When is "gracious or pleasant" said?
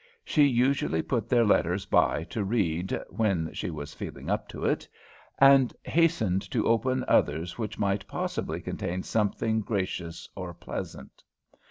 9.61-11.21